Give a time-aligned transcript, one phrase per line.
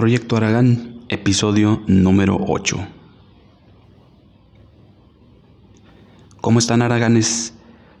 [0.00, 2.78] Proyecto Aragán, episodio número 8.
[6.40, 7.52] ¿Cómo están Araganes?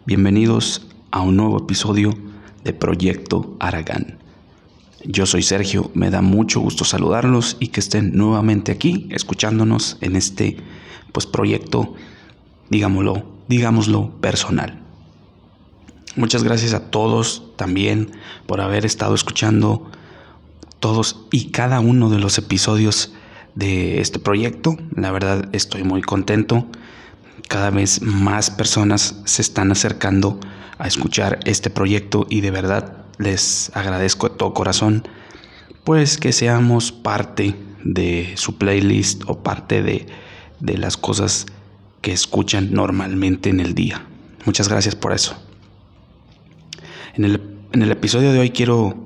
[0.06, 2.14] Bienvenidos a un nuevo episodio
[2.64, 4.16] de Proyecto Aragán.
[5.04, 10.16] Yo soy Sergio, me da mucho gusto saludarlos y que estén nuevamente aquí escuchándonos en
[10.16, 10.56] este
[11.12, 11.96] pues proyecto,
[12.70, 14.80] digámoslo, digámoslo personal.
[16.16, 18.12] Muchas gracias a todos también
[18.46, 19.90] por haber estado escuchando
[20.80, 23.12] todos y cada uno de los episodios
[23.54, 24.76] de este proyecto.
[24.94, 26.66] La verdad estoy muy contento.
[27.48, 30.40] Cada vez más personas se están acercando
[30.78, 35.06] a escuchar este proyecto y de verdad les agradezco de todo corazón
[35.84, 40.06] pues que seamos parte de su playlist o parte de,
[40.60, 41.46] de las cosas
[42.00, 44.06] que escuchan normalmente en el día.
[44.44, 45.36] Muchas gracias por eso.
[47.14, 48.96] En el, en el episodio de hoy quiero,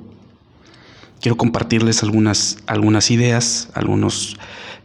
[1.24, 4.36] quiero compartirles algunas, algunas ideas, algunos,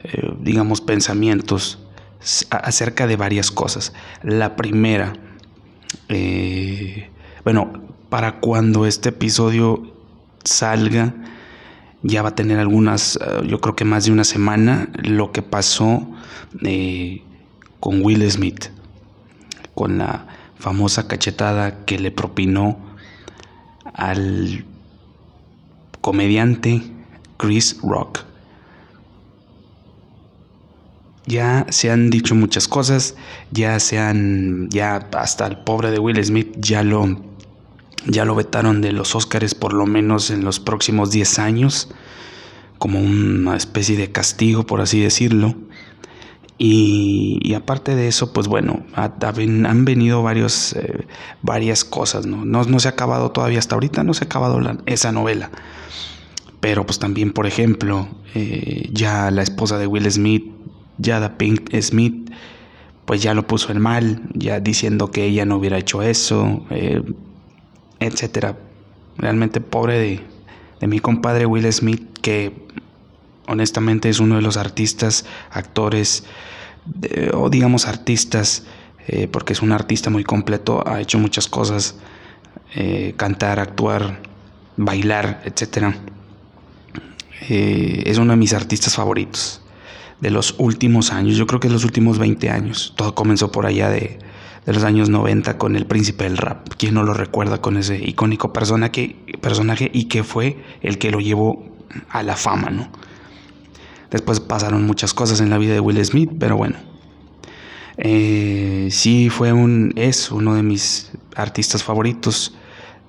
[0.06, 1.80] eh, digamos, pensamientos
[2.50, 3.92] acerca de varias cosas.
[4.24, 5.12] La primera,
[6.08, 7.10] eh,
[7.44, 9.94] bueno, para cuando este episodio
[10.46, 11.14] salga,
[12.04, 15.42] ya va a tener algunas, eh, yo creo que más de una semana, lo que
[15.42, 16.08] pasó
[16.64, 17.22] eh,
[17.82, 18.68] con Will Smith,
[19.76, 20.26] con la
[20.58, 22.80] famosa cachetada que le propinó
[23.94, 24.64] al
[26.02, 26.82] comediante
[27.38, 28.26] Chris Rock.
[31.26, 33.16] Ya se han dicho muchas cosas,
[33.52, 37.30] ya se han, ya hasta el pobre de Will Smith ya lo
[38.06, 41.90] ya lo vetaron de los Óscares por lo menos en los próximos 10 años,
[42.78, 45.56] como una especie de castigo, por así decirlo.
[46.62, 51.08] Y, aparte de eso, pues bueno, han venido varios, eh,
[51.42, 52.44] varias cosas, ¿no?
[52.44, 52.80] ¿no?
[52.80, 55.52] se ha acabado todavía hasta ahorita, no se ha acabado esa novela.
[56.60, 60.46] Pero pues también, por ejemplo, eh, ya la esposa de Will Smith,
[61.02, 62.32] Jada Pink Smith,
[63.06, 66.66] pues ya lo puso en mal, ya diciendo que ella no hubiera hecho eso.
[66.70, 67.02] Eh,
[68.00, 68.58] etcétera.
[69.18, 70.24] Realmente pobre
[70.80, 72.54] de, mi compadre Will Smith, que
[73.48, 76.24] honestamente es uno de los artistas, actores,
[77.34, 78.64] o digamos artistas,
[79.08, 81.96] eh, porque es un artista muy completo, ha hecho muchas cosas,
[82.76, 84.22] eh, cantar, actuar,
[84.78, 85.96] bailar, etcétera.
[87.48, 89.62] Eh, es uno de mis artistas favoritos
[90.20, 92.94] de los últimos años, yo creo que de los últimos 20 años.
[92.98, 94.20] Todo comenzó por allá de
[94.66, 96.68] de los años 90 con el príncipe del rap.
[96.78, 101.20] ¿Quién no lo recuerda con ese icónico personaje, personaje y que fue el que lo
[101.20, 101.66] llevó
[102.10, 102.92] a la fama, ¿no?
[104.12, 106.78] Después pasaron muchas cosas en la vida de Will Smith, pero bueno.
[107.98, 112.56] Eh, sí fue un, es uno de mis artistas favoritos.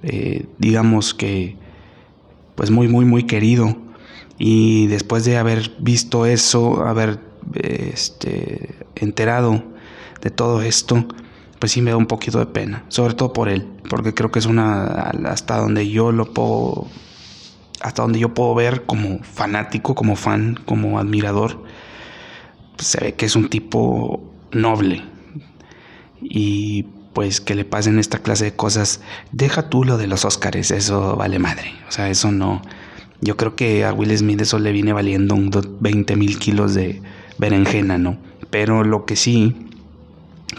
[0.02, 1.56] Eh, digamos que,
[2.54, 3.76] pues muy, muy, muy querido.
[4.38, 7.20] Y después de haber visto eso, haber
[7.54, 9.62] este, enterado
[10.22, 11.06] de todo esto,
[11.58, 14.38] pues sí me da un poquito de pena, sobre todo por él, porque creo que
[14.38, 16.88] es una hasta donde yo lo puedo
[17.80, 21.62] hasta donde yo puedo ver como fanático, como fan, como admirador,
[22.76, 24.22] pues se ve que es un tipo
[24.52, 25.02] noble.
[26.20, 29.00] Y pues que le pasen esta clase de cosas,
[29.32, 31.72] deja tú lo de los Óscares, eso vale madre.
[31.88, 32.62] O sea, eso no.
[33.20, 35.50] Yo creo que a Will Smith eso le viene valiendo un
[35.80, 37.02] 20 mil kilos de
[37.38, 38.18] berenjena, ¿no?
[38.50, 39.54] Pero lo que sí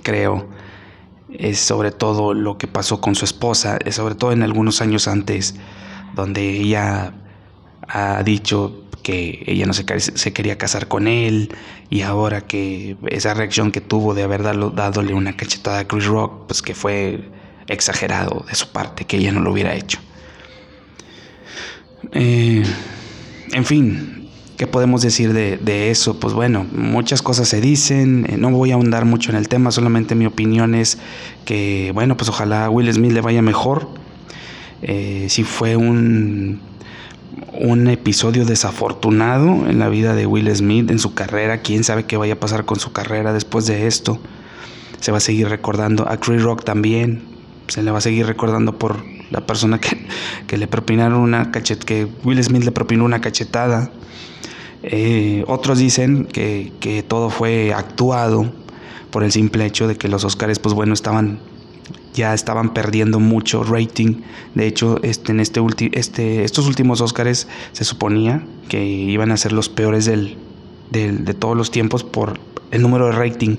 [0.03, 0.47] creo
[1.33, 5.07] es sobre todo lo que pasó con su esposa, es sobre todo en algunos años
[5.07, 5.55] antes,
[6.15, 7.13] donde ella
[7.87, 11.55] ha dicho que ella no se, se, quería casar con él
[11.89, 16.05] y ahora que esa reacción que tuvo de haber dado, dadole una cachetada a Chris
[16.05, 17.29] Rock, pues que fue
[17.67, 19.99] exagerado de su parte, que ella no lo hubiera hecho.
[22.13, 22.63] Eh,
[23.53, 24.21] en fin,
[24.61, 26.19] ¿Qué podemos decir de, eso?
[26.19, 29.71] Pues bueno, muchas cosas se dicen, eh, no voy a ahondar mucho en el tema,
[29.71, 30.99] solamente mi opinión es
[31.45, 33.87] que, bueno, pues ojalá a Will Smith le vaya mejor.
[34.83, 36.61] Eh, si fue un,
[37.53, 42.17] un episodio desafortunado en la vida de Will Smith, en su carrera, quién sabe qué
[42.17, 44.19] vaya a pasar con su carrera después de esto.
[44.99, 47.23] Se va a seguir recordando a Chris Rock también,
[47.67, 50.05] se le va a seguir recordando por la persona que,
[50.45, 53.91] que le propinaron una cachet, que Will Smith le propinó una cachetada.
[54.83, 58.51] Eh, otros dicen que, todo fue actuado
[59.09, 61.39] por el simple hecho de que los Oscars, pues bueno, estaban
[62.13, 64.21] ya estaban perdiendo mucho rating.
[64.53, 65.61] De hecho, este, en este,
[65.93, 70.37] este, estos últimos Oscars se suponía que iban a ser los peores del,
[70.91, 72.37] de todos los tiempos por
[72.71, 73.57] el número de rating,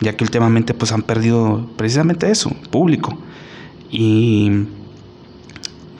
[0.00, 3.18] ya que últimamente pues han perdido precisamente eso, público.
[3.90, 4.50] Y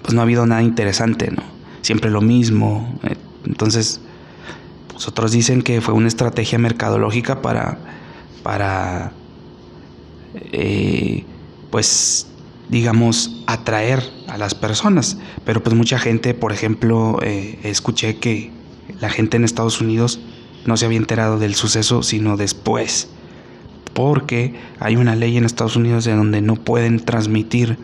[0.02, 1.42] pues no ha habido nada interesante, ¿no?
[1.82, 2.98] Siempre lo mismo,
[3.46, 4.00] Entonces,
[4.92, 7.78] pues otros dicen que fue una estrategia mercadológica para,
[8.42, 9.12] para
[10.52, 11.24] eh,
[11.70, 12.26] pues,
[12.68, 15.18] digamos, atraer a las personas.
[15.44, 18.50] Pero pues mucha gente, por ejemplo, eh, escuché que
[19.00, 20.20] la gente en Estados Unidos
[20.66, 23.08] no se había enterado del suceso sino después.
[23.98, 27.76] Porque hay una ley en Estados Unidos de donde no pueden transmitir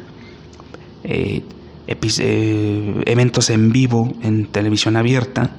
[1.02, 1.42] eh,
[1.88, 5.50] eventos en vivo en televisión abierta,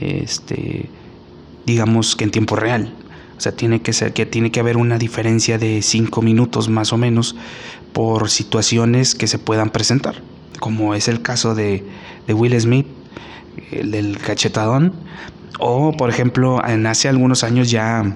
[0.00, 0.88] este,
[1.66, 2.94] digamos que en tiempo real.
[3.36, 6.92] O sea, tiene que ser que tiene que haber una diferencia de cinco minutos más
[6.92, 7.34] o menos
[7.92, 10.22] por situaciones que se puedan presentar,
[10.60, 11.84] como es el caso de,
[12.28, 12.86] Will Smith,
[13.72, 14.92] el del cachetadón,
[15.58, 18.14] o por ejemplo, en hace algunos años ya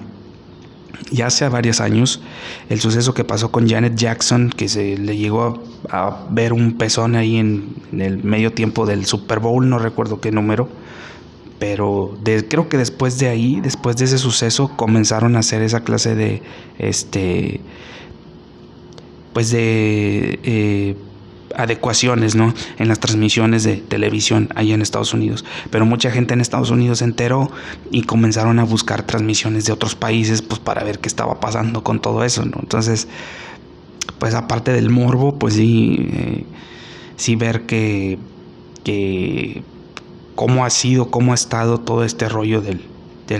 [1.11, 2.21] ya hace varios años,
[2.69, 7.15] el suceso que pasó con Janet Jackson, que se le llegó a, ver un pezón
[7.15, 10.69] ahí en, en, el medio tiempo del Super Bowl, no recuerdo qué número,
[11.59, 12.17] pero
[12.49, 16.41] creo que después de ahí, después de ese suceso, comenzaron a hacer esa clase de,
[16.79, 17.61] este,
[19.33, 20.95] pues de eh,
[21.57, 22.53] adecuaciones, ¿no?
[22.77, 25.45] En las transmisiones de televisión ahí en Estados Unidos.
[25.69, 27.51] Pero mucha gente en Estados Unidos se enteró
[27.91, 32.01] y comenzaron a buscar transmisiones de otros países, pues para ver qué estaba pasando con
[32.01, 32.57] todo eso, ¿no?
[32.61, 33.07] Entonces,
[34.19, 36.45] pues aparte del morbo, pues sí, eh,
[37.17, 38.17] sí ver que,
[38.83, 39.63] que
[40.35, 42.81] cómo ha sido, cómo ha estado todo este rollo del,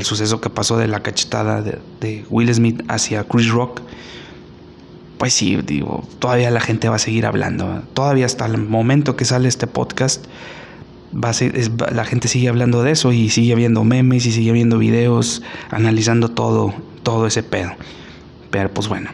[0.03, 3.81] suceso que pasó de la cachetada de, Will Smith hacia Chris Rock,
[5.17, 7.83] pues sí, digo, todavía la gente va a seguir hablando.
[7.93, 10.25] Todavía hasta el momento que sale este podcast,
[11.13, 14.77] va a la gente sigue hablando de eso y sigue viendo memes y sigue viendo
[14.77, 16.73] videos, analizando todo,
[17.03, 17.71] todo ese pedo.
[18.51, 19.11] Pero pues bueno.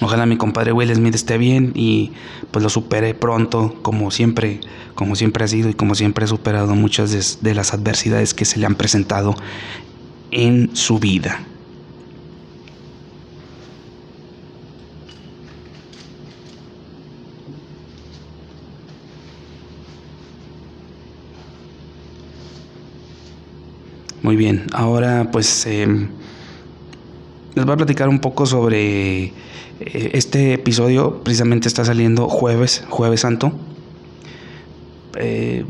[0.00, 2.12] Ojalá mi compadre Will Smith esté bien y
[2.52, 4.60] pues lo supere pronto, como siempre,
[4.94, 8.60] como siempre ha sido y como siempre ha superado muchas de, las adversidades que se
[8.60, 9.34] le han presentado
[10.30, 11.40] en su vida.
[24.28, 26.08] Muy bien, ahora pues em,
[27.54, 29.32] les voy a platicar un poco sobre eh,
[29.80, 33.52] este episodio precisamente está saliendo jueves, jueves santo.
[35.16, 35.64] Eh,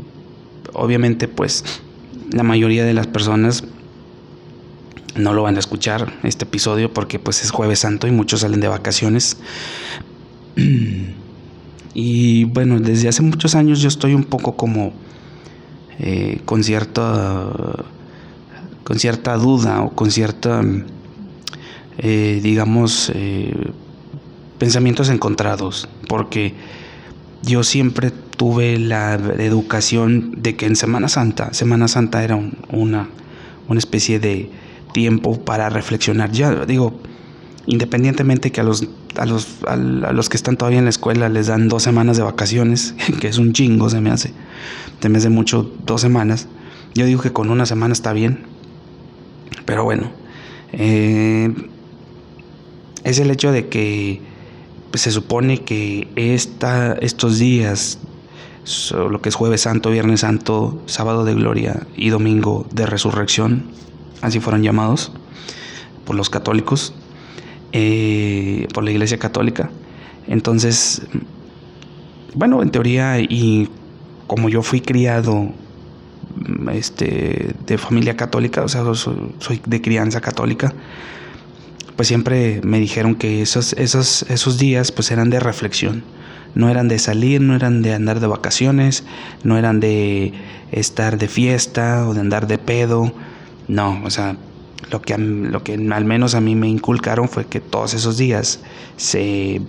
[0.73, 1.63] obviamente pues
[2.33, 3.63] la mayoría de las personas
[5.15, 8.59] no lo van a escuchar este episodio porque pues es jueves santo y muchos salen
[8.59, 9.37] de vacaciones.
[11.93, 14.91] Y bueno, desde hace muchos años yo estoy un poco como
[15.97, 17.49] eh, con cierta
[18.89, 20.63] con cierta duda o con cierta
[22.01, 23.11] digamos
[24.57, 26.55] pensamientos encontrados, porque
[27.43, 32.35] yo siempre tuve la educación de que en Semana Santa, Semana Santa era
[32.71, 33.09] una,
[33.67, 34.49] una especie de
[34.91, 36.31] tiempo para reflexionar.
[36.31, 36.99] Ya digo,
[37.65, 41.47] independientemente que a los, a los, a los que están todavía en la escuela les
[41.47, 44.33] dan dos semanas de vacaciones, que es un chingo, se me hace,
[44.99, 46.47] se me hace mucho dos semanas.
[46.95, 48.45] Yo digo que con una semana está bien,
[49.69, 50.09] pero bueno,
[50.73, 51.53] eh,
[53.03, 54.19] es el hecho de que
[54.89, 57.99] pues, se supone que esta, estos días,
[58.91, 63.65] lo que es jueves santo, viernes santo, sábado de gloria y domingo de resurrección,
[64.21, 65.11] así fueron llamados
[66.03, 66.95] por los católicos,
[67.71, 69.69] eh, por la iglesia católica.
[70.25, 71.03] Entonces,
[72.33, 73.69] bueno, en teoría y
[74.25, 75.51] como yo fui criado
[76.71, 80.73] este, de familia católica, o sea, soy de crianza católica,
[81.95, 86.03] pues siempre me dijeron que esos, esos, esos días pues eran de reflexión.
[86.55, 89.03] No eran de salir, no eran de andar de vacaciones,
[89.43, 90.33] no eran de
[90.71, 93.13] estar de fiesta o de andar de pedo.
[93.67, 94.37] No, o sea,
[94.91, 98.61] lo que, lo que al menos a mí me inculcaron fue que todos esos días
[98.97, 99.61] se,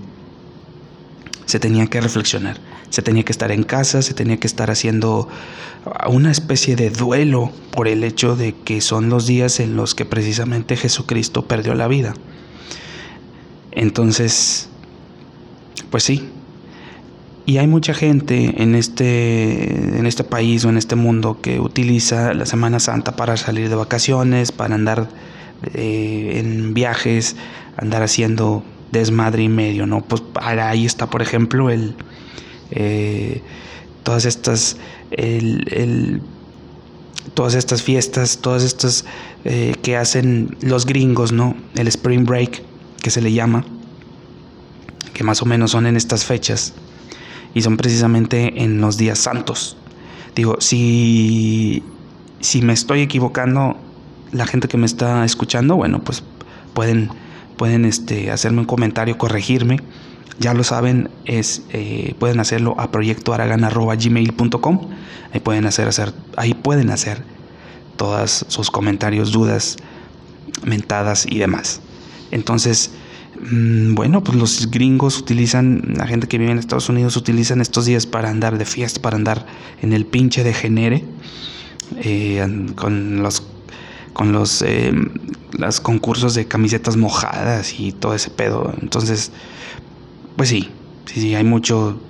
[1.47, 2.59] se tenía que reflexionar,
[2.91, 5.29] se tenía que estar en casa, se tenía que estar haciendo
[6.09, 10.05] una especie de duelo por el hecho de que son los días en los que
[10.05, 12.15] precisamente Jesucristo perdió la vida.
[13.73, 14.69] Entonces,
[15.91, 16.29] pues sí.
[17.47, 22.35] Y hay mucha gente en este, en este país o en este mundo que utiliza
[22.35, 25.09] la Semana Santa para salir de vacaciones, para andar
[25.75, 27.37] eh, en viajes,
[27.77, 30.03] andar haciendo desmadre y medio, ¿no?
[30.03, 31.95] Pues ahí está, por ejemplo, el,
[32.71, 33.43] eh,
[34.03, 34.77] todas estas
[37.35, 39.05] todas estas fiestas, todas estas
[39.45, 41.57] eh, que hacen los gringos, ¿no?
[41.75, 42.63] El Spring Break,
[43.03, 43.65] que se le llama,
[45.13, 46.75] que más o menos son en estas fechas
[47.55, 49.77] y son precisamente en los días santos.
[50.35, 51.83] Digo, si
[52.41, 53.77] si me estoy equivocando,
[54.33, 56.23] la gente que me está escuchando, bueno, pues
[56.75, 57.11] pueden,
[57.57, 59.81] pueden este, hacerme un comentario, corregirme.
[60.39, 64.89] Ya lo saben, es, eh, pueden hacerlo a proyectoaragan.gmail.com.
[65.33, 67.23] Ahí pueden hacer, hacer, ahí pueden hacer
[67.97, 69.77] todas sus comentarios, dudas,
[70.65, 71.83] mentadas y demás.
[72.31, 72.93] Entonces,
[73.51, 77.85] mm, bueno, pues los gringos utilizan, la gente que vive en Estados Unidos utilizan estos
[77.85, 79.45] días para andar de fiesta, para andar
[79.83, 81.05] en el pinche de genere,
[82.03, 82.47] eh,
[82.77, 83.43] con los
[84.13, 84.93] con los, eh,
[85.53, 88.73] los concursos de camisetas mojadas y todo ese pedo.
[88.83, 89.31] Entonces,
[90.41, 90.71] pues sí,
[91.05, 92.01] sí, sí, hay mucho...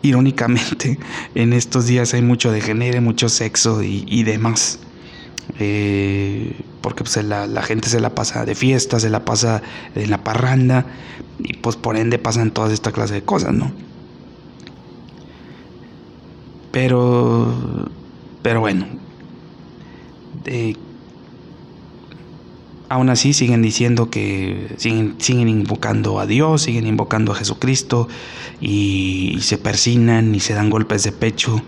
[0.00, 0.98] irónicamente,
[1.34, 4.78] en estos días hay mucho de genere, mucho sexo y, demás.
[5.58, 9.60] Eh, porque pues, la, la, gente se la pasa de fiesta, se la pasa
[9.94, 10.86] en la parranda
[11.40, 13.70] y pues por ende pasan todas esta clase de cosas, ¿no?
[16.72, 17.90] Pero,
[18.40, 18.86] pero bueno,
[22.88, 28.08] aún así siguen diciendo que siguen, siguen, invocando a Dios, siguen invocando a Jesucristo
[28.60, 31.62] y, se persinan y se dan golpes de pecho.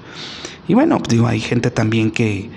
[0.66, 2.50] Y bueno, pues digo, hay gente también que,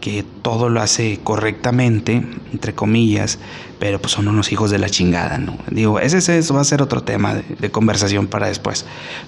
[0.00, 2.22] que todo lo hace correctamente,
[2.52, 3.38] entre comillas,
[3.78, 5.58] pero pues son unos hijos de la chingada, ¿no?
[5.70, 8.86] Digo, ese, ese va a ser otro tema de, conversación para después,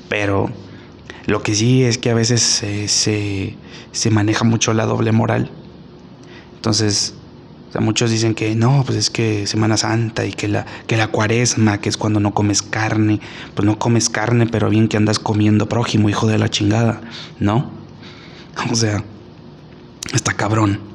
[0.08, 0.50] pero
[1.26, 3.56] lo que sí es que a veces se,
[3.92, 5.50] se maneja mucho la doble moral
[6.60, 7.14] entonces,
[7.78, 11.80] muchos dicen que no, pues es que Semana Santa y que la, que la cuaresma,
[11.80, 13.20] que es cuando no comes carne,
[13.54, 17.00] pues no comes carne, pero bien que andas comiendo prójimo, hijo de la chingada,
[17.38, 17.70] ¿no?
[18.70, 19.02] O sea,
[20.12, 20.89] está cabrón.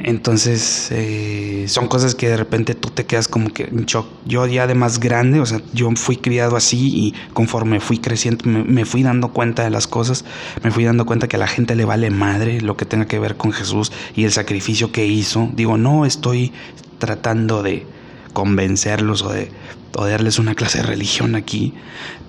[0.00, 4.06] Entonces, eh, son cosas que de repente tú te quedas como que en shock.
[4.26, 8.44] Yo ya de más grande, o sea, yo fui criado así y conforme fui creciendo
[8.48, 10.24] me, fui dando cuenta de las cosas,
[10.62, 13.18] me fui dando cuenta que a la gente le vale madre lo que tenga que
[13.18, 15.50] ver con Jesús y el sacrificio que hizo.
[15.54, 16.52] Digo, no estoy
[16.98, 17.84] tratando de
[18.32, 19.50] convencerlos o de,
[19.96, 21.74] o de darles una clase de religión aquí,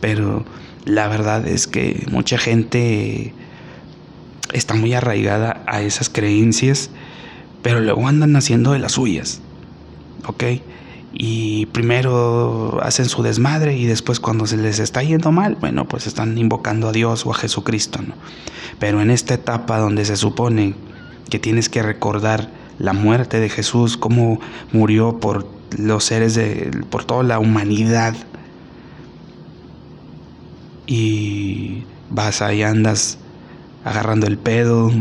[0.02, 0.44] pero
[0.86, 3.32] la verdad es que mucha gente
[4.54, 6.90] está muy arraigada a esas creencias
[7.62, 9.42] pero luego andan haciendo de las suyas,
[10.26, 10.44] ¿ok?
[11.12, 16.08] Y primero hacen su desmadre y después cuando se les está yendo mal, bueno, pues
[16.08, 18.14] están invocando a Dios o a Jesucristo, ¿no?
[18.80, 20.76] Pero en esta etapa donde se supone
[21.30, 24.40] que tienes que recordar la muerte de Jesús, cómo
[24.72, 25.48] murió por
[25.78, 28.16] los seres de, por toda la humanidad,
[30.90, 33.20] y vas ahí andas
[33.86, 34.92] agarrando el pedo,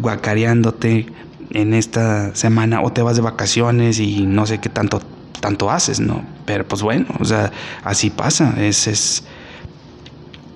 [0.00, 1.06] guacareándote,
[1.50, 5.00] en esta semana o te vas de vacaciones y no sé qué tanto,
[5.40, 6.24] tanto haces, ¿no?
[6.44, 7.52] Pero pues bueno, o sea,
[7.84, 9.24] así pasa, es, es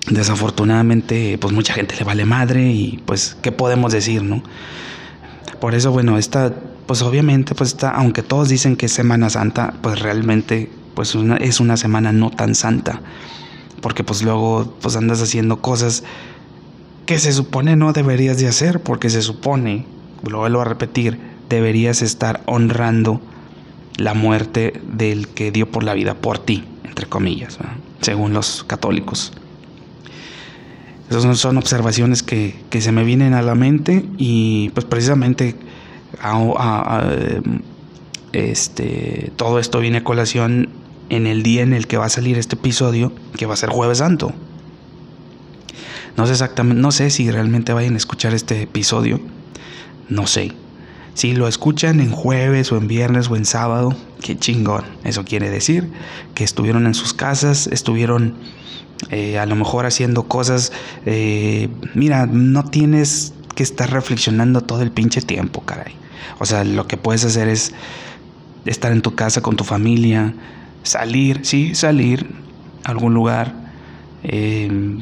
[0.09, 4.43] desafortunadamente pues mucha gente le vale madre y pues qué podemos decir, ¿no?
[5.59, 6.53] Por eso bueno, esta
[6.85, 11.59] pues obviamente pues está, aunque todos dicen que es Semana Santa, pues realmente pues es
[11.59, 13.01] una semana no tan santa,
[13.81, 16.03] porque pues luego pues andas haciendo cosas
[17.05, 19.85] que se supone no deberías de hacer, porque se supone
[20.31, 23.21] lo vuelvo a repetir, deberías estar honrando
[23.97, 27.57] la muerte del que dio por la vida por ti, entre comillas,
[28.01, 29.33] según los católicos.
[31.09, 35.55] Esas son observaciones que, se me vienen a la mente y pues precisamente
[38.31, 40.69] este, todo esto viene a colación
[41.09, 43.69] en el día en el que va a salir este episodio, que va a ser
[43.69, 44.33] jueves santo.
[46.17, 49.19] No sé exactamente, no sé si realmente vayan a escuchar este episodio,
[50.13, 50.51] no sé.
[51.13, 54.83] Si lo escuchan en jueves o en viernes o en sábado, qué chingón.
[55.03, 55.89] Eso quiere decir
[56.33, 58.35] que estuvieron en sus casas, estuvieron
[59.11, 60.71] eh, a lo mejor haciendo cosas.
[61.05, 65.93] Eh, mira, no tienes que estar reflexionando todo el pinche tiempo, caray.
[66.39, 67.73] O sea, lo que puedes hacer es
[68.65, 70.33] estar en tu casa con tu familia,
[70.81, 72.27] salir, sí, salir
[72.83, 73.53] a algún lugar
[74.23, 74.97] eh,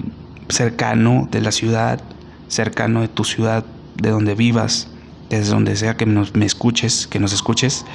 [0.50, 2.01] cercano de la ciudad,
[2.50, 3.63] cercano de tu ciudad,
[3.96, 4.88] de donde vivas,
[5.38, 7.85] desde donde sea que nos, me escuches, que nos escuches.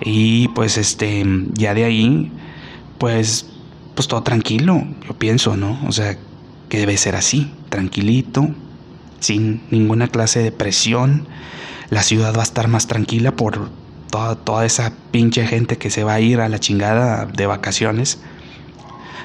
[0.00, 2.30] Y pues este, ya de ahí,
[2.98, 3.46] pues,
[3.94, 5.78] pues todo tranquilo, yo pienso, ¿no?
[5.86, 6.16] O sea,
[6.68, 8.48] que debe ser así, tranquilito,
[9.20, 11.26] sin ninguna clase de presión.
[11.90, 13.70] La ciudad va a estar más tranquila por
[14.10, 18.20] toda, toda esa pinche gente que se va a ir a la chingada de vacaciones.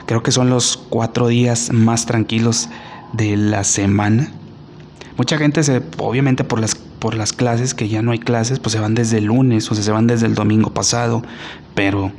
[0.06, 2.70] Creo que son los cuatro días más tranquilos
[3.14, 4.32] de la semana.
[5.18, 8.74] Mucha gente se, obviamente por las por las clases, que ya no hay clases, pues
[8.74, 11.22] se van desde el lunes o sea, se van desde el domingo pasado,
[11.76, 12.12] pero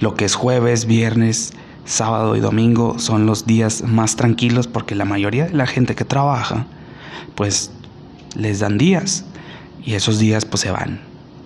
[0.00, 1.52] lo que es jueves, viernes,
[1.84, 6.04] sábado y domingo son los días más tranquilos porque la mayoría de la gente que
[6.04, 6.66] trabaja
[7.34, 7.70] pues
[8.34, 9.24] les dan días
[9.84, 11.00] y esos días pues se van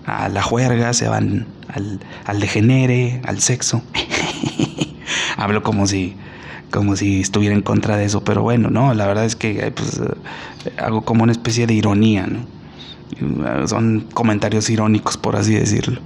[0.06, 3.82] a la juerga, se van al, al degenere, al sexo.
[5.36, 6.16] Hablo como si
[6.70, 10.00] como si estuviera en contra de eso, pero bueno, no, la verdad es que pues,
[10.78, 12.46] hago como una especie de ironía, ¿no?
[13.66, 16.00] Son comentarios irónicos, por así decirlo.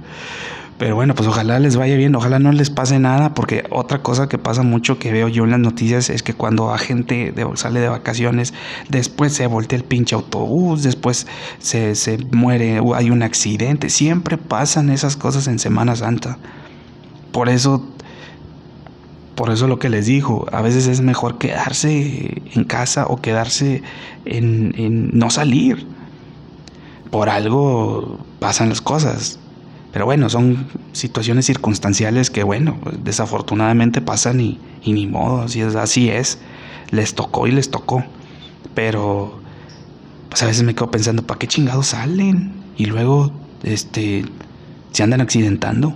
[0.77, 4.27] Pero bueno, pues ojalá les vaya bien, ojalá no les pase nada, porque otra cosa
[4.27, 7.79] que pasa mucho que veo yo en las noticias es que cuando la gente sale
[7.79, 8.53] de vacaciones,
[8.89, 11.27] después se voltea el pinche autobús, después
[11.59, 16.37] se, se muere, hay un accidente, siempre pasan esas cosas en Semana Santa.
[17.31, 17.92] Por eso
[19.35, 23.81] por eso lo que les digo, a veces es mejor quedarse en casa o quedarse
[24.25, 25.87] en, no salir.
[27.09, 29.39] Por algo pasan las cosas.
[29.91, 36.09] Pero bueno, son situaciones circunstanciales que, bueno, desafortunadamente pasan y, ni modo, así es, así
[36.09, 36.39] es.
[36.91, 38.03] Les tocó y les tocó.
[38.73, 39.39] Pero,
[40.29, 42.53] pues a veces me quedo pensando, ¿para qué chingados salen?
[42.77, 43.31] Y luego,
[43.63, 44.25] este,
[44.91, 45.95] se andan accidentando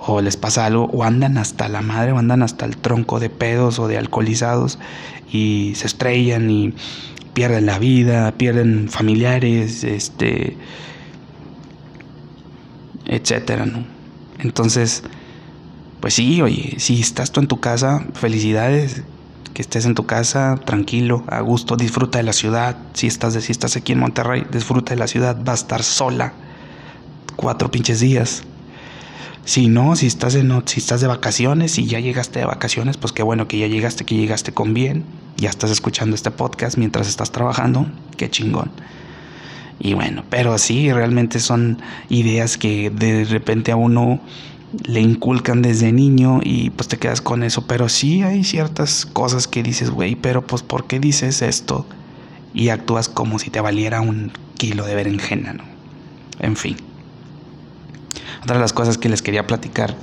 [0.00, 3.30] o les pasa algo o andan hasta la madre o andan hasta el tronco de
[3.30, 4.78] pedos o de alcoholizados
[5.30, 6.74] y se estrellan y
[7.34, 10.56] pierden la vida, pierden familiares, este
[13.06, 13.84] etcétera, ¿no?
[14.38, 15.02] Entonces,
[16.00, 19.02] pues sí, oye, si estás tú en tu casa, felicidades,
[19.54, 22.76] que estés en tu casa tranquilo, a gusto, disfruta de la ciudad.
[22.92, 26.32] Si estás, si estás aquí en Monterrey, disfruta de la ciudad, va a estar sola
[27.34, 28.44] cuatro pinches días.
[29.48, 33.14] Si no, si estás, en, si estás de vacaciones y ya llegaste de vacaciones, pues
[33.14, 35.04] qué bueno que ya llegaste, que llegaste con bien.
[35.38, 37.86] Ya estás escuchando este podcast mientras estás trabajando.
[38.18, 38.70] Qué chingón.
[39.80, 44.20] Y bueno, pero sí, realmente son ideas que de repente a uno
[44.84, 47.66] le inculcan desde niño y pues te quedas con eso.
[47.66, 51.86] Pero sí hay ciertas cosas que dices, güey, pero pues ¿por qué dices esto?
[52.52, 55.64] Y actúas como si te valiera un kilo de berenjena, ¿no?
[56.38, 56.76] En fin.
[58.42, 59.96] Otra de las cosas que les quería platicar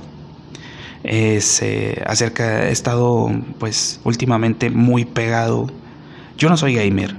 [1.02, 5.68] es eh, acerca, he estado pues últimamente muy pegado.
[6.36, 7.16] Yo no soy gamer,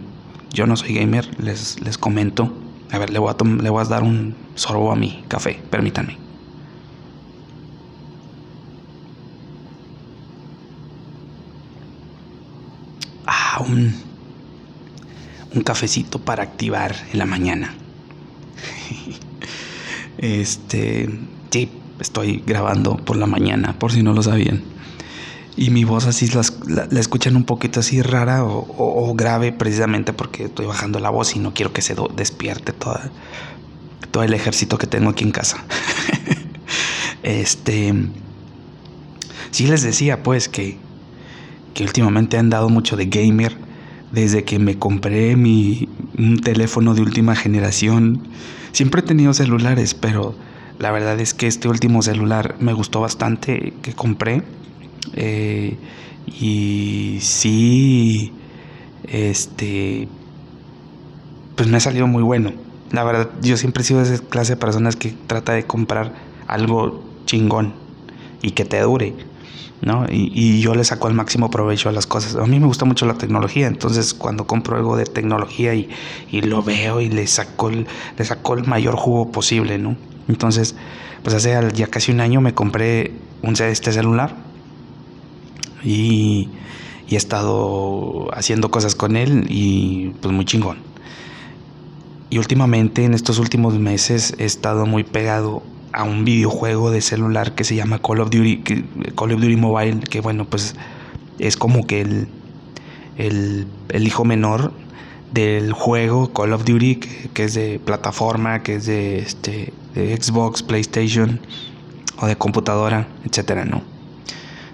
[0.52, 2.54] yo no soy gamer, les, les comento.
[2.92, 6.18] A ver, le voy a, le voy a dar un sorbo a mi café, permítanme.
[13.26, 13.94] Ah, un,
[15.54, 17.76] un cafecito para activar en la mañana.
[20.18, 21.10] Este,
[21.50, 24.64] sí, estoy grabando por la mañana, por si no lo sabían.
[25.56, 26.30] Y mi voz así
[26.68, 31.40] la, escuchan un poquito así rara o, grave precisamente porque estoy bajando la voz y
[31.40, 33.10] no quiero que se despierte toda,
[34.12, 35.64] todo el ejército que tengo aquí en casa.
[37.24, 37.94] este,
[39.50, 40.78] sí les decía pues que,
[41.74, 43.67] que últimamente han dado mucho de gamer
[44.12, 48.22] desde que me compré mi un teléfono de última generación
[48.78, 50.36] Siempre he tenido celulares, pero
[50.78, 54.44] la verdad es que este último celular me gustó bastante que compré.
[55.14, 55.78] Eh,
[56.28, 58.34] y sí,
[59.08, 60.08] este,
[61.56, 62.54] pues me ha salido muy bueno.
[62.92, 66.14] La verdad, yo siempre he sido de esa clase de personas que trata de comprar
[66.46, 67.74] algo chingón
[68.44, 69.16] y que te dure.
[69.82, 70.06] ¿No?
[70.10, 72.36] Y, yo le saco el máximo provecho a las cosas.
[72.36, 75.90] A mí me gusta mucho la tecnología, entonces cuando compro algo de tecnología y,
[76.42, 79.96] lo veo y le saco, el, le saco el mayor jugo posible, ¿no?
[80.28, 80.76] Entonces,
[81.24, 84.36] pues hace ya casi un año me compré un este celular
[85.84, 86.50] y,
[87.08, 90.78] y he estado haciendo cosas con él y pues muy chingón.
[92.30, 95.64] Y últimamente, en estos últimos meses, he estado muy pegado
[95.98, 98.64] a un videojuego de celular que se llama Call of Duty,
[99.16, 100.76] Call of Duty Mobile, que bueno, pues
[101.40, 102.28] es como que el,
[103.18, 104.74] el, hijo menor
[105.34, 106.98] del juego Call of Duty,
[107.34, 111.40] que, es de plataforma, que es de, este, Xbox, PlayStation
[112.20, 113.82] o de computadora, etcétera, ¿no?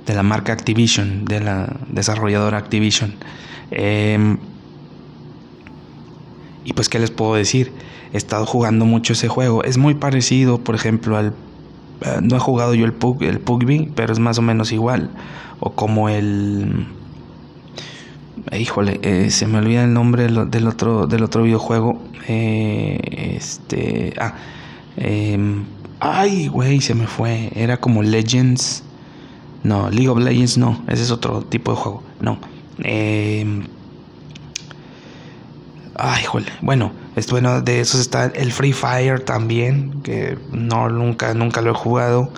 [0.05, 3.15] De la marca Activision, de la desarrolladora Activision.
[3.71, 4.37] Em,
[6.65, 7.71] y pues, ¿qué les puedo decir?
[8.13, 9.63] he estado jugando mucho ese juego.
[9.63, 11.33] Es muy parecido, por ejemplo, al...
[12.01, 15.09] Eh, no he jugado yo el, Pug, el PUBG, pero es más o menos igual.
[15.59, 16.85] O como el...
[18.51, 21.99] Eh, híjole, eh, se me olvida el nombre del otro, del otro videojuego.
[22.27, 24.13] este...
[24.19, 24.35] Ah.
[24.95, 25.63] Em,
[25.99, 27.51] ay, güey, se me fue.
[27.55, 28.83] Era como Legends.
[29.63, 30.83] No, League of Legends no.
[30.87, 32.03] Ese es otro tipo de juego.
[32.19, 32.37] No.
[32.83, 33.63] Eh,
[35.95, 36.47] Ay, jole.
[36.61, 41.71] Bueno, es bueno, de esos está el Free Fire también, que no nunca nunca lo
[41.71, 42.31] he jugado.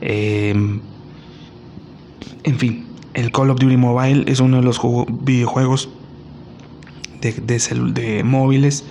[0.00, 0.80] Em,
[2.44, 4.80] en fin, el Call of Duty Mobile es uno de los
[5.22, 5.88] videojuegos
[7.20, 8.84] de, de, móviles,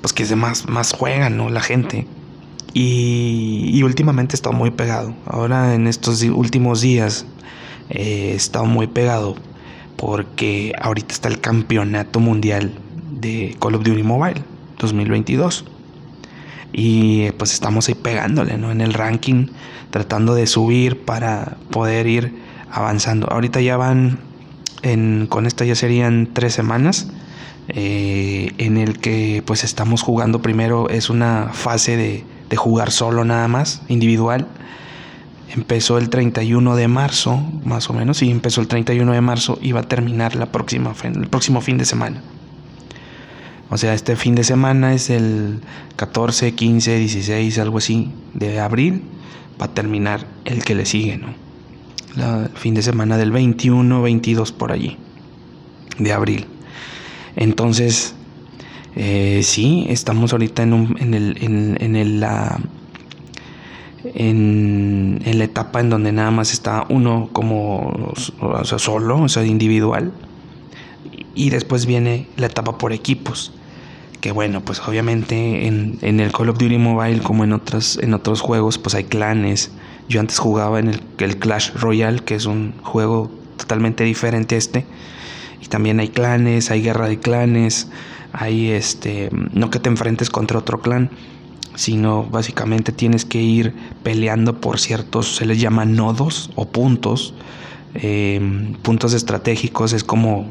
[0.00, 1.50] pues que es de más, más juegan, ¿no?
[1.50, 2.06] La gente.
[2.72, 5.14] Y, últimamente he estado muy pegado.
[5.26, 7.26] Ahora en estos últimos días
[7.90, 9.36] eh, estado muy pegado
[9.96, 12.72] porque ahorita está el campeonato mundial
[13.26, 14.42] de Call of Duty Mobile
[14.78, 15.64] 2022.
[16.72, 18.70] Y pues estamos ahí pegándole, ¿no?
[18.70, 19.46] En el ranking,
[19.90, 22.34] tratando de subir para poder ir
[22.70, 23.28] avanzando.
[23.30, 24.18] Ahorita ya van,
[25.28, 27.08] con esta ya serían tres semanas.
[27.68, 33.24] Eh, en el que pues estamos jugando primero es una fase de, de jugar solo
[33.24, 34.46] nada más, individual
[35.56, 39.72] empezó el 31 de marzo, más o menos, y empezó el 31 de marzo y
[39.72, 42.22] va a terminar la próxima, el próximo fin de semana.
[43.68, 45.60] O sea, este fin de semana es el
[45.96, 49.02] 14, 15, 16, algo así de abril.
[49.60, 51.46] Va a terminar el que le sigue, ¿no?
[52.16, 54.96] el fin de semana del 21, 22 por allí,
[55.98, 56.46] de abril.
[57.36, 58.14] Entonces,
[58.94, 62.58] eh, sí, estamos ahorita en, un, en el, en, en el, la,
[64.14, 69.44] en, la etapa en donde nada más está uno como o sea, solo, o sea,
[69.44, 70.12] individual.
[71.34, 73.52] Y después viene la etapa por equipos.
[74.20, 78.14] Que bueno, pues obviamente en, en, el Call of Duty Mobile, como en, otras, en
[78.14, 79.70] otros juegos, pues hay clanes.
[80.08, 84.58] Yo antes jugaba en el, el Clash Royale, que es un juego totalmente diferente a
[84.58, 84.86] este.
[85.62, 87.88] Y también hay clanes, hay guerra de clanes,
[88.32, 91.10] hay este, no que te enfrentes contra otro clan,
[91.74, 97.34] sino básicamente tienes que ir peleando por ciertos, se les llama nodos o puntos,
[97.94, 98.40] eh,
[98.82, 100.50] puntos estratégicos, es como,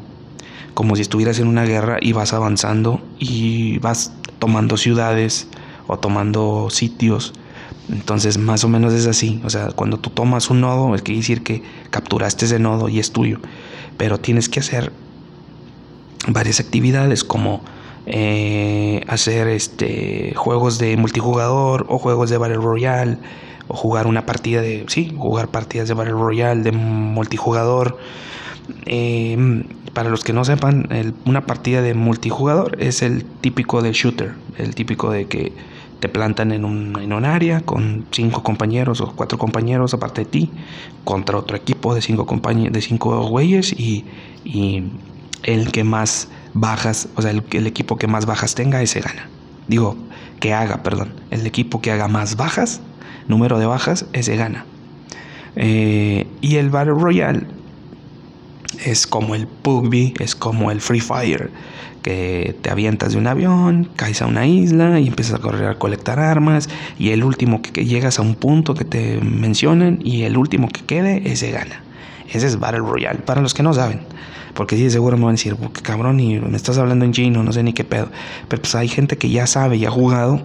[0.76, 5.48] como si estuvieras en una guerra y vas avanzando y vas tomando ciudades
[5.86, 7.32] o tomando sitios.
[7.88, 11.20] Entonces más o menos es así, o sea, cuando tú tomas un nodo, es quiere
[11.20, 13.38] decir que capturaste ese nodo y es tuyo,
[13.96, 14.92] pero tienes que hacer
[16.28, 17.62] varias actividades como
[18.04, 23.16] eh, hacer este juegos de multijugador o juegos de Battle Royale
[23.68, 27.96] o jugar una partida de sí jugar partidas de Battle Royale de multijugador
[28.84, 30.88] em, para los que no sepan
[31.24, 35.52] una partida de multijugador es el típico del shooter el típico de que
[36.00, 40.26] te plantan en un, en un área con cinco compañeros o cuatro compañeros aparte de
[40.26, 40.50] ti
[41.04, 42.26] contra otro equipo de cinco
[42.70, 44.04] de cinco güeyes y,
[44.44, 44.82] y
[45.42, 49.28] el que más bajas, o sea, el, equipo que más bajas tenga, ese gana.
[49.68, 49.96] Digo,
[50.40, 51.12] que haga, perdón.
[51.30, 52.80] El equipo que haga más bajas,
[53.28, 54.64] número de bajas, ese gana.
[55.54, 57.46] Eh, y el Battle Royale
[58.84, 61.50] es como el PUBG, es como el Free Fire,
[62.02, 65.74] que te avientas de un avión, caes a una isla y empiezas a correr a
[65.78, 70.36] colectar armas y el último que, llegas a un punto que te mencionan y el
[70.36, 71.82] último que quede, ese gana.
[72.32, 74.00] Ese es Battle Royale, para los que no saben.
[74.54, 77.42] Porque sí, seguro me van a decir, qué cabrón, y me estás hablando en chino,
[77.42, 78.08] no sé ni qué pedo.
[78.48, 80.40] Pero pues hay gente que ya sabe, ya ha jugado.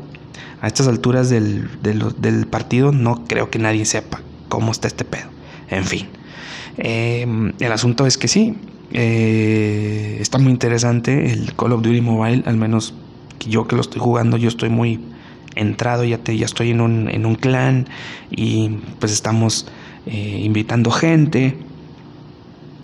[0.61, 5.27] A estas alturas del, del, partido no creo que nadie sepa cómo está este pedo.
[5.69, 6.07] En fin.
[6.77, 8.55] Em, el asunto es que sí,
[8.93, 12.93] eh, está muy interesante el Call of Duty Mobile, al menos
[13.47, 14.99] yo que lo estoy jugando, yo estoy muy
[15.55, 17.87] entrado, ya, te, ya estoy en un, en un clan
[18.29, 19.67] y pues estamos
[20.05, 21.57] eh, invitando gente.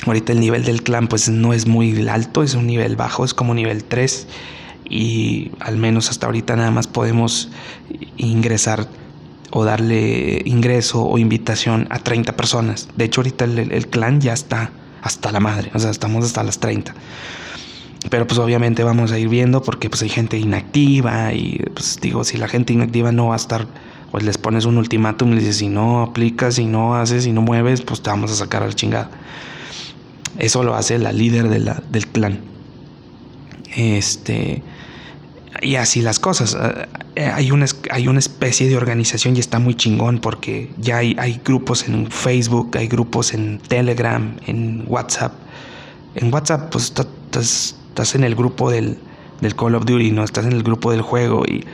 [0.06, 3.34] Ahorita el nivel del clan pues no es muy alto, es un nivel bajo, es
[3.34, 4.28] como nivel 3
[4.90, 7.50] y al menos hasta ahorita nada más podemos
[8.16, 8.88] ingresar
[9.58, 12.90] o darle ingreso o invitación a 30 personas.
[12.96, 14.70] De hecho ahorita el, clan ya está
[15.02, 16.94] hasta la madre, o sea, estamos hasta las 30.
[18.12, 22.24] Pero pues obviamente vamos a ir viendo porque pues hay gente inactiva y pues digo,
[22.24, 23.66] si la gente inactiva no va a estar,
[24.12, 27.32] pues les pones un ultimátum y les dices, si no aplicas, si no haces, si
[27.32, 29.10] no mueves, pues te vamos a sacar al chingado.
[30.38, 32.42] Eso lo hace la líder de del clan.
[33.76, 34.62] Este.
[35.64, 36.56] Y así las cosas.
[37.18, 41.42] Eh, hay una, hay una especie de organización y está muy chingón porque ya hay,
[41.44, 45.34] grupos en Facebook, hay grupos en Telegram, en WhatsApp.
[46.14, 49.00] En WhatsApp, pues estás, estás en el grupo del,
[49.42, 50.24] del Call of Duty, ¿no?
[50.24, 51.66] Estás en el grupo del juego y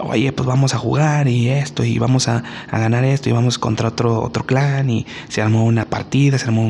[0.00, 3.88] oye, pues vamos a jugar y esto, y vamos a, ganar esto, y vamos contra
[3.88, 6.66] otro, otro clan, y se armó una partida, se armó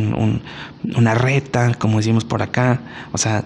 [0.97, 2.81] una reta, como decimos por acá.
[3.13, 3.45] O sea,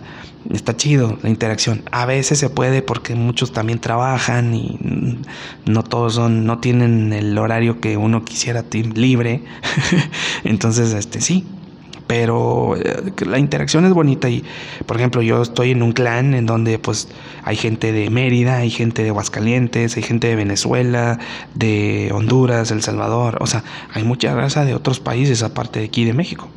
[0.52, 1.82] está chido la interacción.
[1.90, 4.78] A veces se puede porque muchos también trabajan y
[5.64, 9.42] no todos son, no tienen el horario que uno quisiera libre.
[10.44, 11.44] Entonces, este sí,
[12.06, 14.44] pero eh, la interacción es bonita y
[14.86, 17.08] por ejemplo yo estoy en un clan en donde pues
[17.42, 21.18] hay gente de Mérida, hay gente de Aguascalientes, hay gente de Venezuela,
[21.54, 26.04] de Honduras, El Salvador, o sea, hay mucha raza de otros países aparte de aquí
[26.04, 26.48] de México.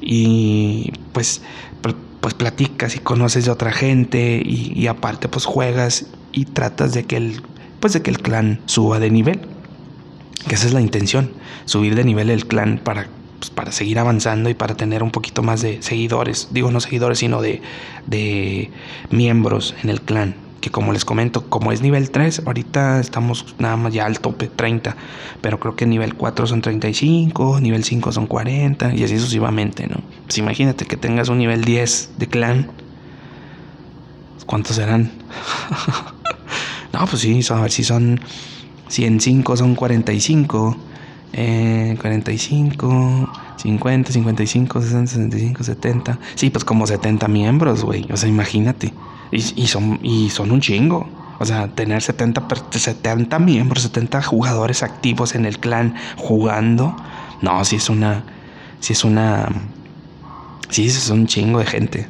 [0.00, 1.42] Y pues
[2.20, 7.04] pues platicas y conoces de otra gente y, y aparte pues juegas y tratas de
[7.04, 7.40] que el
[7.80, 9.40] pues de que el clan suba de nivel.
[10.46, 11.32] Que esa es la intención,
[11.64, 13.08] subir de nivel el clan para,
[13.40, 16.48] pues, para seguir avanzando y para tener un poquito más de seguidores.
[16.52, 17.62] Digo no seguidores, sino de,
[18.06, 18.70] de
[19.10, 20.36] miembros en el clan.
[20.60, 24.48] Que como les comento, como es nivel 3, ahorita estamos nada más ya al tope
[24.48, 24.94] 30.
[25.40, 30.02] Pero creo que nivel 4 son 35, nivel 5 son 40 y así sucesivamente, ¿no?
[30.26, 32.70] Pues imagínate que tengas un nivel 10 de clan.
[34.44, 35.10] ¿Cuántos serán?
[36.92, 38.20] no, pues sí, a ver si son
[38.88, 40.76] 105 son 45,
[41.32, 46.18] eh, 45, 50, 55, 60, 65, 70.
[46.34, 48.06] Sí, pues como 70 miembros, güey.
[48.12, 48.92] O sea, imagínate.
[49.30, 51.08] Y, son un chingo.
[51.38, 56.96] O sea, tener 70, 70 miembros, 70 jugadores activos en el clan jugando.
[57.40, 58.24] No, sí es una.
[58.80, 59.48] Sí es una.
[60.68, 62.06] Sí, es un chingo de gente.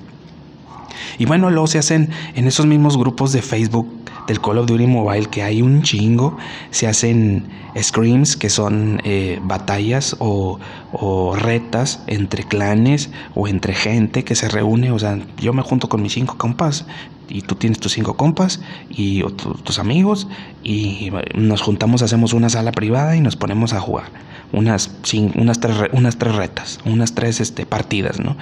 [1.19, 4.87] Y bueno, luego se hacen en esos mismos grupos de Facebook del Call of Duty
[4.87, 6.37] Mobile, que hay un chingo,
[6.71, 7.49] se hacen
[7.81, 10.59] screams, que son eh, batallas o,
[10.93, 14.91] o, retas entre clanes o entre gente que se reúne.
[14.93, 16.87] O sea, yo me junto con mis cinco compas
[17.29, 19.23] y tú tienes tus cinco compas y
[19.65, 20.27] tus amigos
[20.65, 24.11] y nos juntamos, hacemos una sala privada y nos ponemos a jugar
[24.53, 24.91] unas,
[25.37, 28.37] unas, tres, unas tres retas, unas tres este, partidas, ¿no?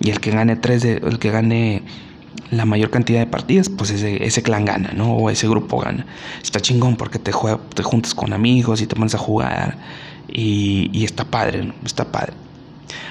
[0.00, 1.82] Y el que gane tres, de, el que gane
[2.50, 5.12] la mayor cantidad de partidas, pues ese, clan gana, ¿no?
[5.14, 6.06] O ese grupo gana.
[6.42, 7.32] Está chingón porque te,
[7.74, 9.78] te juntas con amigos y te pones a jugar
[10.28, 11.74] y, y está padre, ¿no?
[11.84, 12.32] Está padre.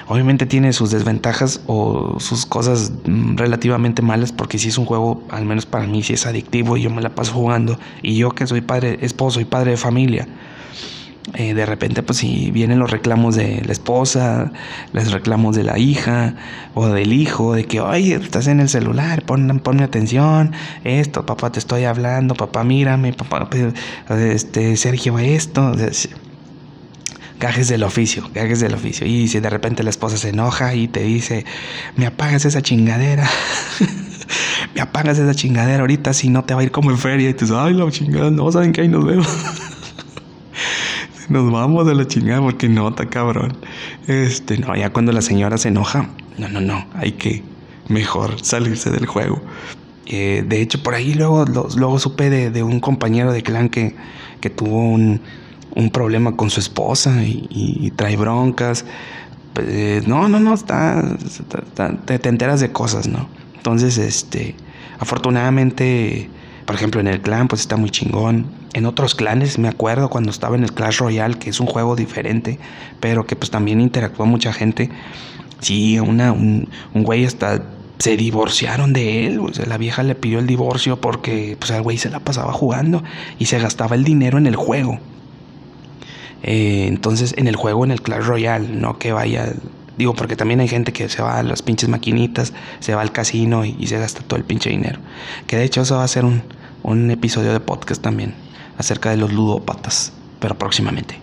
[0.08, 5.44] Obviamente tiene sus desventajas o sus cosas relativamente malas porque si es un juego, al
[5.44, 8.46] menos para mí, si es adictivo y yo me la paso jugando y yo que
[8.46, 10.28] soy padre, esposo y padre de familia,
[11.34, 14.52] eh, de repente pues si vienen los reclamos de la esposa,
[14.92, 16.34] los reclamos de la hija
[16.74, 20.52] o del hijo, de que, oye, estás en el celular, pon, ponme atención,
[20.84, 23.48] esto, papá te estoy hablando, papá mírame, papá,
[24.10, 25.74] este, Sergio, esto,
[27.40, 29.06] gajes del oficio, gajes del oficio.
[29.06, 31.44] Y si de repente la esposa se enoja y te dice,
[31.96, 33.28] me apagas esa chingadera.
[34.74, 37.34] me apagas esa chingadera ahorita si no te va a ir como en feria y
[37.34, 39.26] tú dices, ay la chingada, no saben que ahí nos vemos.
[41.28, 43.56] nos vamos de la chingada porque no, está cabrón.
[44.06, 46.08] Este, no, ya cuando la señora se enoja,
[46.38, 47.42] no, no, no, hay que
[47.88, 49.40] mejor salirse del juego.
[50.06, 51.44] Eh, de hecho, por ahí luego,
[51.76, 53.96] luego supe de, de, un compañero de clan que,
[54.40, 55.20] que tuvo un,
[55.74, 58.84] un, problema con su esposa y, y trae broncas.
[59.52, 61.02] Pues, no, no, no, está,
[62.04, 63.28] te enteras de cosas, ¿no?
[63.56, 64.54] Entonces, este,
[65.00, 66.30] afortunadamente
[66.66, 68.46] por ejemplo, en el clan, pues está muy chingón.
[68.76, 71.96] En otros clanes, me acuerdo cuando estaba en el Clash Royale, que es un juego
[71.96, 72.58] diferente,
[73.00, 74.90] pero que pues también interactuó mucha gente.
[75.60, 77.62] Sí, una, un, un güey hasta
[77.96, 79.38] se divorciaron de él.
[79.40, 82.52] O sea, la vieja le pidió el divorcio porque pues, el güey se la pasaba
[82.52, 83.02] jugando
[83.38, 85.00] y se gastaba el dinero en el juego.
[86.42, 89.54] Eh, entonces, en el juego, en el Clash Royale, no que vaya
[89.96, 93.12] Digo, porque también hay gente que se va a las pinches maquinitas, se va al
[93.12, 94.98] casino y, y, se gasta todo el pinche dinero.
[95.46, 96.42] Que de hecho eso va a ser un,
[96.82, 98.34] un episodio de podcast también
[98.78, 101.18] acerca de los ludópatas, pero próximamente.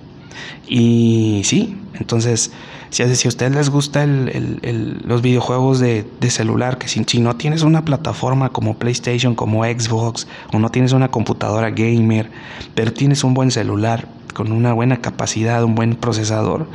[0.68, 2.52] Y sí, entonces,
[2.89, 7.36] si, si a ustedes les gusta los videojuegos de, de celular, que si, si, no
[7.36, 12.32] tienes una plataforma como PlayStation, como Xbox, o no tienes una computadora gamer,
[12.76, 16.68] pero tienes un buen celular con una buena capacidad, un buen procesador,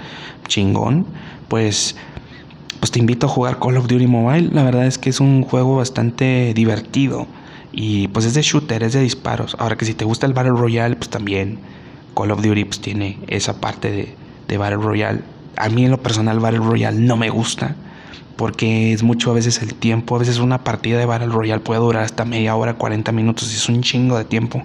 [0.47, 1.07] chingón,
[1.49, 1.97] pues
[2.81, 4.51] pues te invito a jugar Call of Duty Mobile.
[4.53, 7.27] La verdad es que es un juego bastante divertido.
[7.73, 9.57] Y pues es de shooter, es de disparos.
[9.59, 11.59] Ahora que si te gusta el Battle Royale, pues también
[12.17, 14.15] Call of Duty pues, tiene esa parte de,
[14.49, 15.21] de Battle Royale.
[15.57, 17.77] A mí en lo personal Battle Royale no me gusta.
[18.37, 20.17] Porque es mucho a veces el tiempo.
[20.17, 23.53] A veces una partida de Battle Royale puede durar hasta media hora, 40 minutos.
[23.53, 24.63] Es un chingo de tiempo.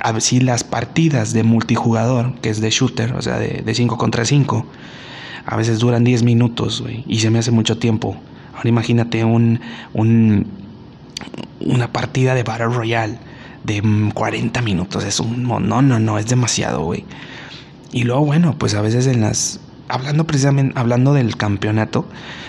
[0.00, 3.98] A ver si las partidas de multijugador, que es de shooter, o sea, de 5
[3.98, 4.66] contra 5
[5.50, 8.14] a veces duran 10 minutos, güey, y se me hace mucho tiempo.
[8.54, 9.60] Ahora imagínate un,
[9.94, 10.46] un,
[11.60, 13.18] una partida de Battle Royale
[13.64, 15.04] de 40 minutos.
[15.04, 15.42] Es un.
[15.44, 17.04] No, no, no, es demasiado, güey.
[17.92, 19.60] Y luego, bueno, pues a veces en las.
[19.90, 22.04] Hablando precisamente, hablando del campeonato,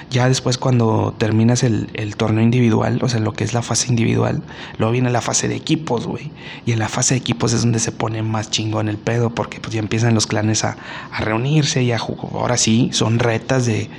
[0.10, 3.88] ya después cuando terminas el, el, torneo individual, o sea, lo que es la fase
[3.88, 4.44] individual,
[4.78, 6.32] luego viene la fase de equipos, güey.
[6.66, 9.62] Y en la fase de equipos es donde se pone más chingón el pedo, porque
[9.62, 10.76] pues ya empiezan los clanes a,
[11.14, 12.34] a reunirse y a jugar.
[12.34, 13.90] Ahora sí, son retas de,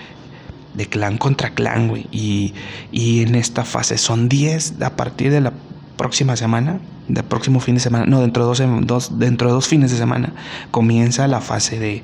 [0.75, 2.07] de clan contra clan, güey.
[2.11, 2.55] Y,
[2.93, 5.53] y en esta fase son 10 a partir de la
[5.97, 9.69] próxima semana, del próximo fin de semana, no, dentro de dos, dos, dentro de dos
[9.69, 10.33] fines de semana,
[10.71, 12.03] comienza la fase de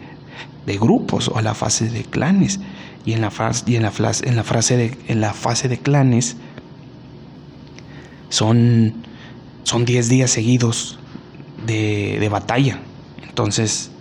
[0.66, 2.60] de grupos o la fase de clanes.
[3.06, 3.30] Y en la,
[3.66, 3.92] y en la,
[4.24, 6.36] en la, frase de, en la fase de clanes
[8.28, 8.94] son,
[9.62, 10.98] son 10 días seguidos
[11.64, 12.80] de, de batalla.
[13.26, 13.92] Entonces,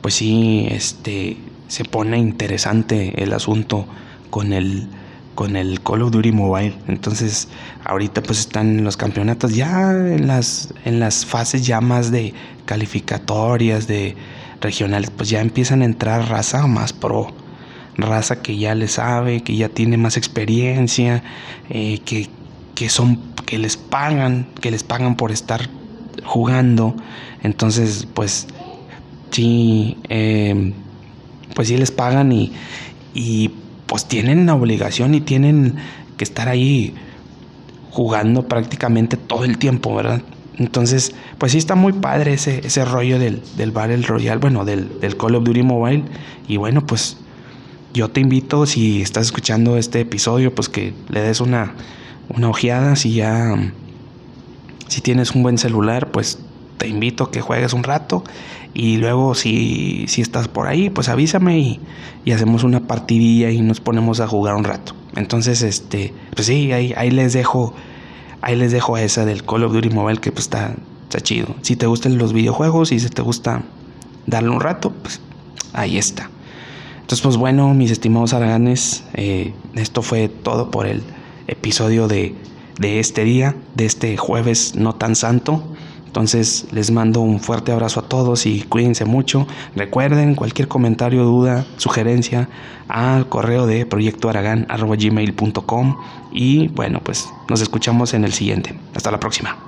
[0.00, 1.36] pues sí, este,
[1.68, 3.86] se pone interesante el asunto
[4.30, 4.88] con el,
[5.34, 6.74] con el Call of Duty Mobile.
[6.88, 7.48] Entonces,
[7.84, 13.86] ahorita pues están los campeonatos ya en las, en las fases ya más de calificatorias,
[13.86, 14.16] de
[14.60, 17.28] regionales, pues ya empiezan a entrar raza más pro.
[17.96, 21.22] Raza que ya le sabe, que ya tiene más experiencia,
[21.68, 22.28] eh, que,
[22.74, 25.68] que son, que les pagan, que les pagan por estar
[26.24, 26.94] jugando.
[27.42, 28.46] Entonces, pues
[29.30, 30.72] sí, eh,
[31.58, 32.52] pues sí les pagan y,
[33.14, 33.50] y
[33.88, 35.74] pues tienen la obligación y tienen
[36.16, 36.94] que estar ahí
[37.90, 40.22] jugando prácticamente todo el tiempo, ¿verdad?
[40.56, 45.00] Entonces, pues sí está muy padre ese, ese rollo del, del Battle Royale, bueno, del,
[45.00, 46.04] del Call of Duty Mobile.
[46.46, 47.16] Y bueno, pues
[47.92, 51.74] yo te invito, si estás escuchando este episodio, pues que le des una,
[52.28, 52.94] una ojeada.
[52.94, 53.56] Si ya,
[54.86, 56.38] si tienes un buen celular, pues
[56.76, 58.22] te invito a que juegues un rato
[58.74, 61.80] y luego si, si estás por ahí, pues avísame y,
[62.24, 64.94] y, hacemos una partidilla y nos ponemos a jugar un rato.
[65.16, 67.74] Entonces, este, pues sí, ahí, ahí les dejo,
[68.40, 71.54] ahí les dejo esa del Call of Duty Mobile que pues está, está chido.
[71.62, 73.62] Si te gustan los videojuegos y si te gusta
[74.26, 75.20] darle un rato, pues
[75.72, 76.30] ahí está.
[77.00, 81.02] Entonces, pues bueno, mis estimados araganes, eh, esto fue todo por el
[81.46, 82.34] episodio de,
[82.78, 85.64] de este día, de este jueves no tan santo.
[86.08, 89.46] Entonces les mando un fuerte abrazo a todos y cuídense mucho.
[89.76, 92.48] Recuerden cualquier comentario, duda, sugerencia
[92.88, 95.96] al correo de proyectoaragán.gmail.com
[96.32, 98.74] y bueno, pues nos escuchamos en el siguiente.
[98.94, 99.67] Hasta la próxima.